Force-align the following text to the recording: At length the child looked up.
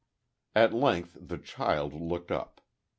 At 0.55 0.73
length 0.73 1.15
the 1.21 1.37
child 1.37 1.93
looked 1.93 2.31
up. 2.31 2.59